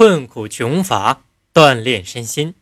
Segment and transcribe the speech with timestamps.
[0.00, 2.54] 困苦穷乏，锻炼身心。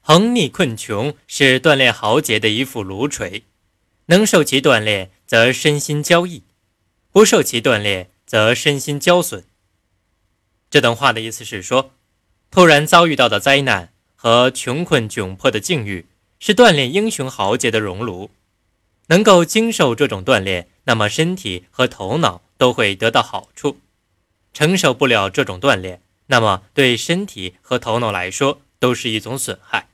[0.00, 3.44] 横逆困穷是锻炼豪杰的一副炉锤，
[4.06, 6.40] 能受其锻炼，则身心交易；
[7.12, 9.44] 不受其锻炼，则身心交损。
[10.68, 11.92] 这段话的意思是说，
[12.50, 16.06] 突然遭遇到的灾难和穷困窘迫的境遇，
[16.40, 18.32] 是锻炼英雄豪杰的熔炉。
[19.06, 23.76] 能够经受这种锻炼，那么身体和头脑都会得到好处；
[24.52, 29.88] 承受不了这种锻炼，那么对身体和头脑来说都是一种损害。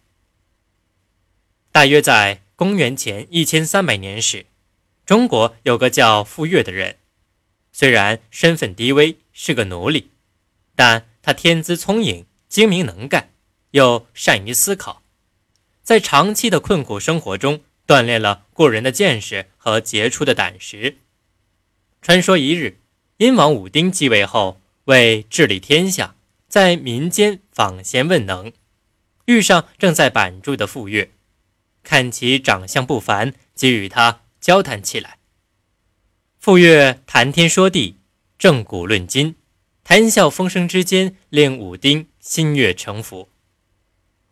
[1.70, 4.46] 大约在公元前一千三百年时，
[5.04, 6.96] 中国有个叫傅说的人，
[7.72, 10.10] 虽然身份低微，是个奴隶，
[10.76, 13.30] 但他天资聪颖，精明能干，
[13.72, 15.02] 又善于思考，
[15.82, 20.98] 在长期的困苦生活中锻炼了过人的见识和杰出的胆识。
[22.00, 22.78] 传说一日，
[23.16, 26.14] 殷王武丁继位后，为治理天下，
[26.52, 28.52] 在民间访贤问能，
[29.24, 31.08] 遇上正在板住的傅说。
[31.82, 35.16] 看其长相不凡，即与他交谈起来。
[36.38, 37.96] 傅说谈天说地，
[38.38, 39.36] 正古论今，
[39.82, 43.30] 谈笑风生之间，令武丁心悦诚服。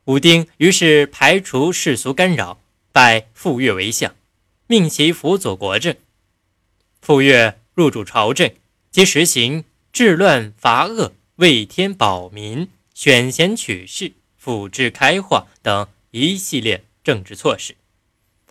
[0.04, 2.60] 武丁于是排除世俗干扰，
[2.92, 4.14] 拜傅说为相，
[4.66, 5.96] 命其辅佐国政。
[7.00, 8.52] 傅说入主朝政，
[8.90, 16.84] 即实行治乱伐恶、为天保民、选贤取士、辅治开化等一系列。
[17.02, 17.76] 政治措施，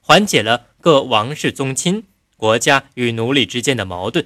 [0.02, 2.04] 缓解了各王室宗亲、
[2.36, 4.26] 国家与奴隶之间的矛盾，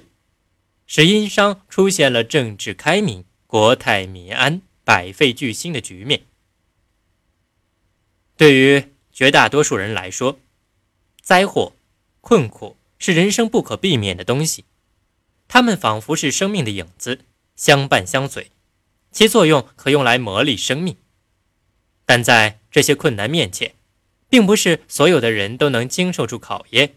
[0.86, 6.22] 使殷商出现了政治开明、国泰民安、百废俱兴的局面。
[8.38, 10.40] 对于绝大多数人来说，
[11.20, 11.74] 灾祸、
[12.22, 14.64] 困苦是人生不可避免的东西，
[15.46, 17.20] 它们仿佛是生命的影子，
[17.54, 18.50] 相伴相随，
[19.14, 20.98] 其作用可用来磨砺生命。
[22.04, 23.76] 但在这些困难面前，
[24.28, 26.96] 并不是所有的人都能经受住考验，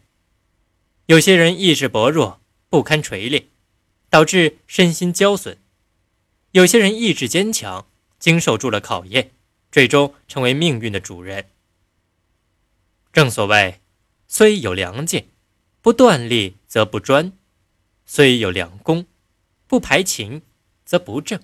[1.06, 3.46] 有些人意志薄弱，不堪锤炼，
[4.10, 5.56] 导致身心交损；
[6.52, 7.88] 有些人意志坚强，
[8.20, 9.32] 经受住了考验，
[9.72, 11.50] 最终成为命运的主人。
[13.14, 13.80] 正所谓，
[14.28, 15.28] 虽有良剑，
[15.82, 17.32] 不断力则不专；
[18.06, 19.06] 虽有良弓，
[19.68, 20.42] 不排秦
[20.84, 21.40] 则不正。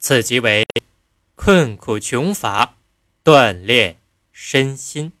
[0.00, 0.66] 此即为
[1.34, 2.76] 困苦穷乏，
[3.22, 3.98] 锻炼。
[4.32, 5.12] 身心。